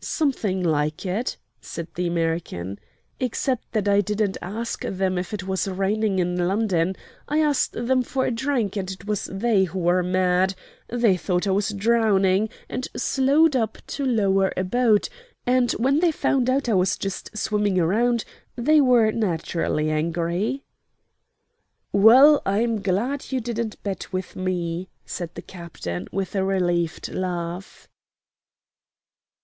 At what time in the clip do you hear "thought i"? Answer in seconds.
11.16-11.52